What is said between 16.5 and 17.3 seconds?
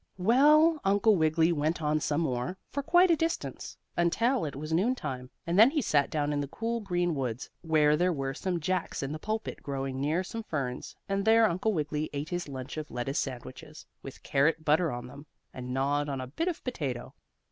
potato.